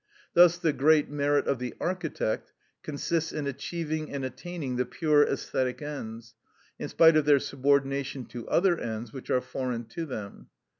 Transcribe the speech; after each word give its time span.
Thus 0.33 0.57
the 0.57 0.73
great 0.73 1.11
merit 1.11 1.45
of 1.45 1.59
the 1.59 1.75
architect 1.79 2.53
consists 2.81 3.31
in 3.31 3.45
achieving 3.45 4.11
and 4.11 4.25
attaining 4.25 4.77
the 4.77 4.85
pure 4.87 5.23
æsthetic 5.27 5.79
ends, 5.83 6.33
in 6.79 6.87
spite 6.89 7.15
of 7.15 7.25
their 7.25 7.37
subordination 7.37 8.25
to 8.29 8.49
other 8.49 8.79
ends 8.79 9.13
which 9.13 9.29
are 9.29 9.41
foreign 9.41 9.85
to 9.89 10.07
them. 10.07 10.47